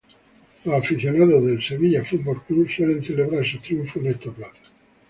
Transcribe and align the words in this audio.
Los 0.65 0.73
aficionados 0.73 1.45
del 1.45 1.61
Sevilla 1.63 2.03
Fútbol 2.03 2.41
Club 2.41 2.67
suelen 2.71 3.03
celebrar 3.03 3.45
sus 3.45 3.61
triunfos 3.61 3.97
en 4.01 4.07
esta 4.07 4.31
plaza. 4.31 4.61